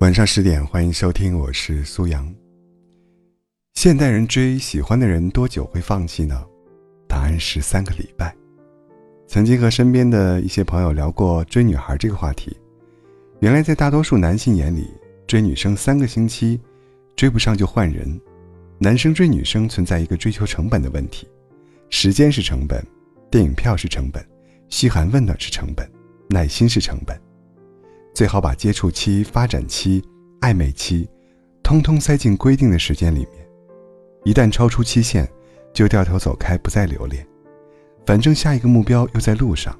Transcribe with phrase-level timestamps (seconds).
[0.00, 2.32] 晚上十点，欢迎收听，我是苏阳。
[3.74, 6.40] 现代人追喜欢的人多久会放弃呢？
[7.08, 8.32] 答案是三个礼拜。
[9.26, 12.56] 曾经和身边的一些朋友聊过追女孩这个话题，
[13.40, 14.88] 原来在大多数男性眼里，
[15.26, 16.60] 追女生三个星期
[17.16, 18.20] 追不上就换人。
[18.78, 21.26] 男生追女生存在一个追求成本的问题，
[21.90, 22.80] 时间是成本，
[23.32, 24.24] 电影票是成本，
[24.68, 25.90] 嘘寒问暖是成本，
[26.30, 27.20] 耐心是成本。
[28.18, 30.02] 最好把接触期、发展期、
[30.40, 31.08] 暧昧期，
[31.62, 33.48] 通通塞进规定的时间里面。
[34.24, 35.24] 一旦超出期限，
[35.72, 37.24] 就掉头走开，不再留恋。
[38.04, 39.72] 反正下一个目标又在路上。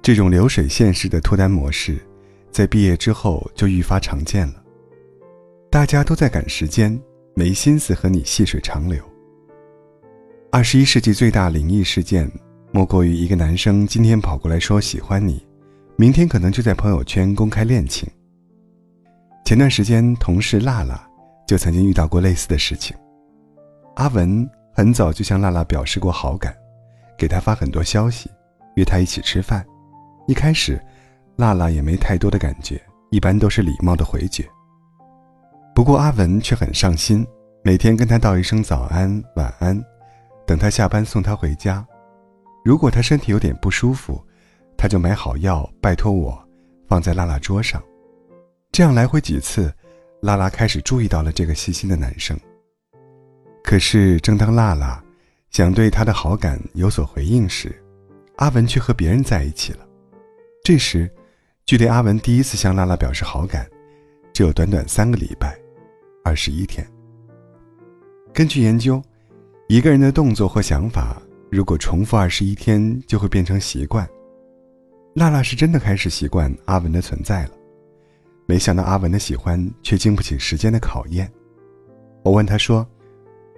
[0.00, 1.98] 这种流水线式的脱单模式，
[2.52, 4.62] 在毕业之后就愈发常见了。
[5.72, 6.96] 大家都在赶时间，
[7.34, 9.02] 没心思和你细水长流。
[10.52, 12.30] 二十一世纪最大灵异事件，
[12.70, 15.44] 莫过于一个男生今天跑过来说喜欢你，
[15.96, 18.08] 明天可能就在朋友圈公开恋情。
[19.44, 21.08] 前段时间，同事辣辣
[21.46, 22.96] 就曾经遇到过类似的事情。
[23.94, 26.52] 阿文很早就向辣辣表示过好感。
[27.16, 28.28] 给她发很多消息，
[28.74, 29.64] 约她一起吃饭。
[30.26, 30.82] 一开始，
[31.36, 34.44] 辣辣也没太多的感觉，一般都是礼貌的回绝。
[35.76, 37.24] 不过阿文却很上心，
[37.62, 39.80] 每天跟他道一声早安、晚安，
[40.44, 41.86] 等他下班送她回家。
[42.64, 44.20] 如果他身体有点不舒服，
[44.84, 46.38] 他就买好药，拜托我
[46.86, 47.82] 放在辣辣桌上。
[48.70, 49.72] 这样来回几次，
[50.20, 52.38] 辣辣开始注意到了这个细心的男生。
[53.62, 55.02] 可是正当辣辣……
[55.48, 57.74] 想对他的好感有所回应时，
[58.36, 59.78] 阿文却和别人在一起了。
[60.62, 61.10] 这时，
[61.64, 63.66] 距离阿文第一次向拉拉表示好感，
[64.34, 65.58] 只有短短三个礼拜，
[66.22, 66.86] 二十一天。
[68.34, 69.02] 根据研究，
[69.66, 74.06] 一个人的动作或想法，如果重复二十一天，就会变成习惯。
[75.16, 77.50] 娜娜是真的开始习惯阿文的存在了，
[78.46, 81.30] 没想到阿文的喜欢却经不起时间的考验。
[82.24, 82.84] 我问他说：“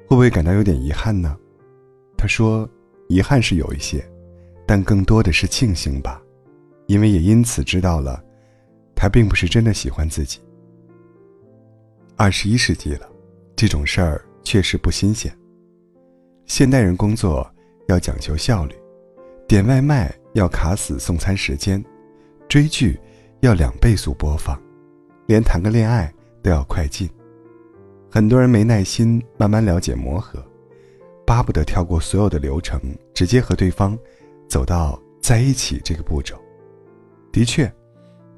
[0.06, 1.34] 会不会感到有点遗憾呢？”
[2.14, 2.68] 他说
[3.08, 4.06] ：“遗憾是有一些，
[4.66, 6.20] 但更多的是庆幸吧，
[6.88, 8.22] 因为也因此知道了，
[8.94, 10.40] 他并不是真的喜欢自己。
[12.16, 13.08] 二十一世纪了，
[13.56, 15.34] 这种事儿确实不新鲜。
[16.44, 17.50] 现代人工作
[17.88, 18.74] 要讲求效率，
[19.48, 21.82] 点外卖要卡死送餐时间，
[22.46, 23.00] 追剧
[23.40, 24.60] 要两倍速播放，
[25.26, 27.08] 连谈个恋爱都要快进。
[28.10, 30.44] 很多人没耐心慢慢了解磨合。”
[31.26, 32.78] 巴不得跳过所有的流程，
[33.14, 33.98] 直接和对方
[34.46, 36.38] 走到在一起这个步骤。
[37.32, 37.72] 的确，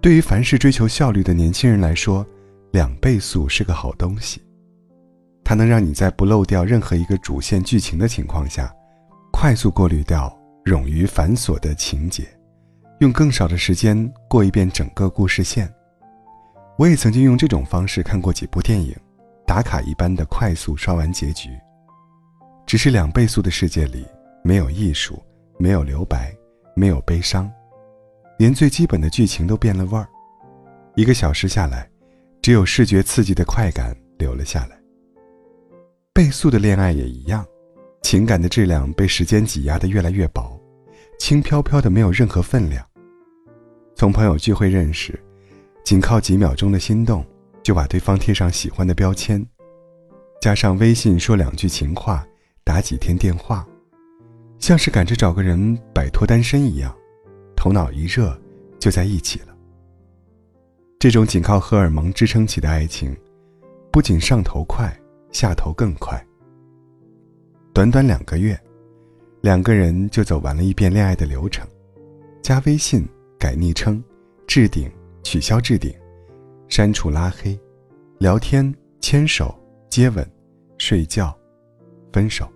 [0.00, 2.25] 对于凡是追求效率的年轻人来说，
[2.70, 4.41] 两倍速是个好东西。
[5.44, 8.72] 它能让你在不漏掉任何一个主线剧情的情况下，
[9.32, 10.32] 快速过滤掉
[10.69, 12.29] 冗余繁琐的情节，
[13.01, 15.73] 用更少的时间过一遍整个故事线。
[16.77, 18.95] 我也曾经用这种方式看过几部电影，
[19.47, 21.49] 打卡一般的快速刷完结局。
[22.67, 24.07] 只是两倍速的世界里，
[24.45, 25.23] 没有艺术，
[25.59, 26.31] 没有留白，
[26.77, 27.51] 没有悲伤，
[28.39, 30.07] 连最基本的剧情都变了味儿。
[30.95, 31.89] 一个小时下来，
[32.43, 34.78] 只有视觉刺激的快感留了下来。
[36.12, 37.47] 倍速的恋爱也一样，
[38.03, 40.58] 情感的质量被时间挤压的越来越薄，
[41.19, 42.84] 轻飘飘的没有任何分量。
[43.95, 45.19] 从朋友聚会认识，
[45.84, 47.25] 仅靠几秒钟的心动，
[47.62, 49.45] 就把对方贴上喜欢的标签，
[50.41, 52.25] 加上微信说两句情话。
[52.65, 53.67] 打几天电话，
[54.59, 56.95] 像是赶着找个人摆脱单身一样，
[57.57, 58.39] 头脑一热
[58.78, 59.57] 就在一起了。
[60.99, 63.17] 这种仅靠荷尔蒙支撑起的爱情，
[63.91, 64.95] 不仅上头快，
[65.33, 66.23] 下头更快。
[67.73, 68.61] 短短两个月，
[69.48, 71.66] 两个人就走完了一遍恋爱的流程：
[72.42, 74.04] 加微信、改昵称、
[74.47, 74.92] 置顶、
[75.22, 75.91] 取消置顶、
[76.69, 77.59] 删除拉黑、
[78.19, 78.70] 聊天、
[79.00, 80.31] 牵手、接吻、
[80.76, 81.34] 睡觉、
[82.12, 82.47] 分手。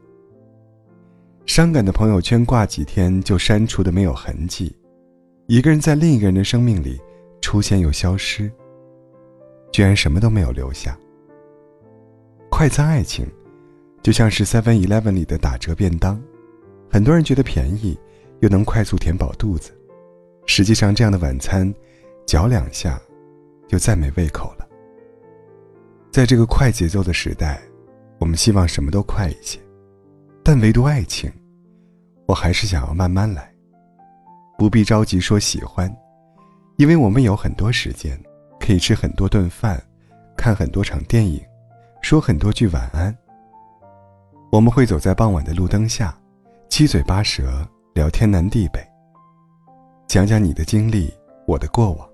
[1.47, 4.77] 伤感的朋友圈挂几天就删除的没有痕迹，
[5.47, 7.01] 一个人在另一个人的生命里
[7.41, 8.53] 出现又消失，
[9.73, 10.95] 居然什么都没有留下。
[12.51, 13.27] 快餐爱情，
[14.03, 16.23] 就像是 Seven Eleven 里的打折便当，
[16.93, 17.99] 很多人觉得便宜，
[18.41, 19.73] 又能快速填饱肚子，
[20.45, 21.73] 实际上这样的晚餐，
[22.27, 23.01] 嚼两下，
[23.67, 24.69] 就再没胃口了。
[26.11, 27.63] 在这个快节奏的时代，
[28.19, 29.59] 我们希望什么都快一些。
[30.43, 31.33] 但唯独爱情，
[32.27, 33.51] 我还是想要慢慢来，
[34.59, 35.91] 不必着急说喜欢，
[36.77, 38.23] 因为我们有很多时间，
[38.61, 39.83] 可以吃很多顿饭，
[40.37, 41.43] 看很多场电影，
[42.03, 43.17] 说很多句晚安。
[44.51, 46.15] 我们会走在傍晚的路灯下，
[46.73, 48.81] 七嘴八舌聊天南地北，
[50.09, 51.13] 讲讲你的经历，
[51.47, 52.09] 我的过往，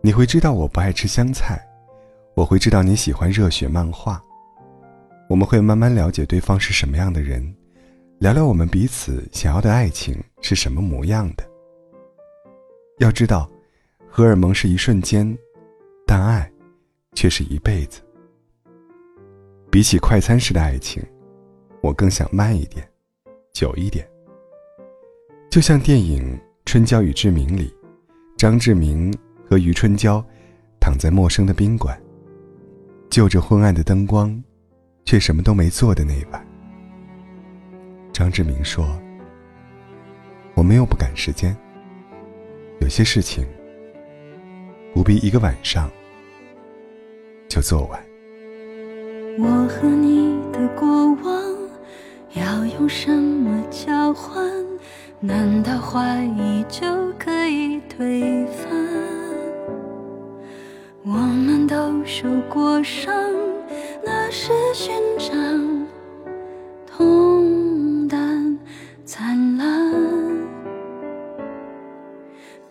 [0.00, 1.64] 你会知道我不爱吃香菜，
[2.34, 4.20] 我会知道你喜欢热血漫画。
[5.28, 7.54] 我们会慢慢了解对方是什么样的人，
[8.18, 11.48] 聊聊我们彼此想要的爱情是什么模样的。
[12.98, 13.48] 要知道，
[14.10, 15.38] 荷尔蒙是一瞬间，
[16.04, 16.50] 但爱
[17.14, 18.00] 却是一辈子。
[19.70, 21.00] 比起快餐式的爱情，
[21.80, 22.84] 我更想慢一点，
[23.52, 24.08] 久一点。
[25.50, 27.72] 就像电影《春娇与志明》里，
[28.36, 29.12] 张志明
[29.48, 30.24] 和余春娇
[30.80, 32.00] 躺在陌生的宾馆，
[33.10, 34.42] 就着昏暗的灯光，
[35.04, 36.46] 却什么都没做的那晚。
[38.12, 38.86] 张志明说
[40.54, 41.56] ：“我们又不赶时间。”
[42.80, 43.46] 有些事情
[44.92, 45.88] 不必一个晚上
[47.48, 48.02] 就做完。
[49.38, 50.88] 我和你的过
[51.22, 51.41] 往
[52.94, 54.44] 什么交换？
[55.18, 56.86] 难道怀疑就
[57.18, 58.70] 可以推翻？
[61.02, 61.74] 我们都
[62.04, 63.14] 受过伤，
[64.04, 65.86] 那是勋章，
[66.86, 68.58] 痛淡
[69.06, 69.90] 灿烂。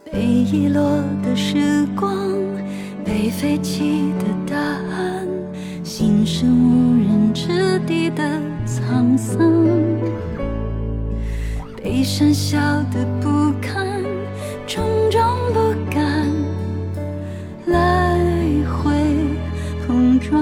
[0.06, 0.84] 被遗落
[1.24, 2.16] 的时光，
[3.04, 5.28] 被废弃的答案，
[5.84, 8.24] 心是无人之地的
[8.68, 9.40] 沧桑，
[12.02, 12.60] 一生笑
[12.92, 14.04] 得不堪
[14.66, 15.22] 种种
[15.54, 16.28] 不甘
[17.68, 18.18] 来
[18.66, 18.92] 回
[19.86, 20.42] 碰撞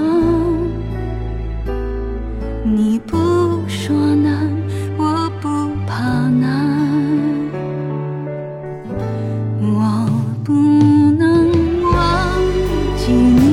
[2.64, 3.18] 你不
[3.68, 4.50] 说难
[4.96, 7.20] 我不怕难
[9.60, 10.08] 我
[10.42, 10.54] 不
[11.12, 11.52] 能
[11.82, 12.40] 忘
[12.96, 13.49] 记你。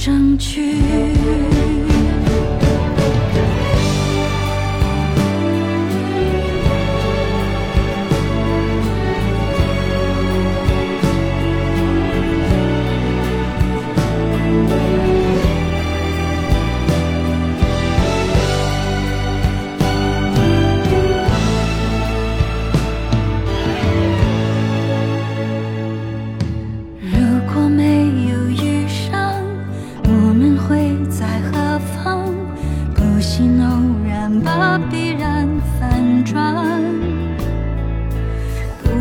[0.00, 1.19] 争取。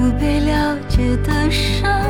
[0.10, 2.09] 不被了解的伤。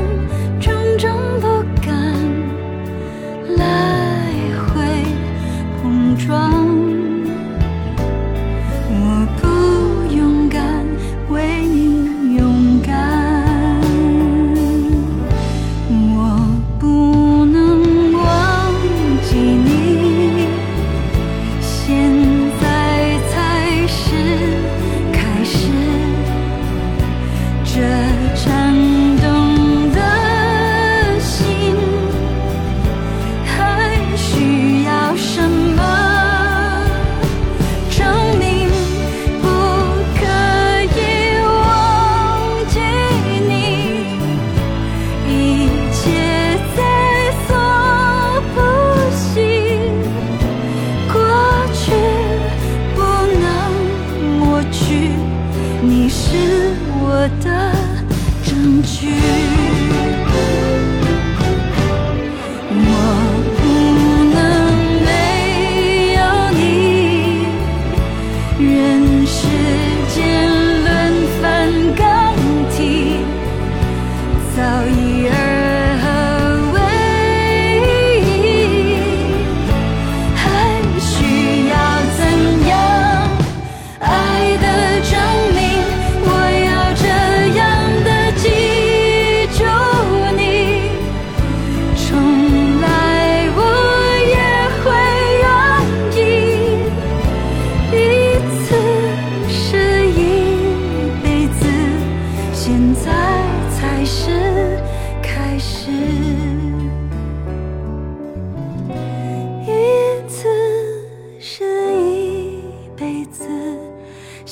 [57.21, 57.73] 我的
[58.45, 59.39] 证据。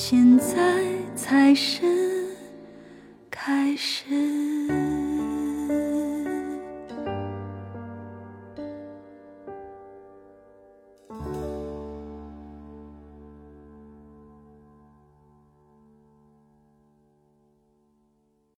[0.00, 0.54] 现在
[1.16, 1.82] 才是
[3.28, 4.57] 开始。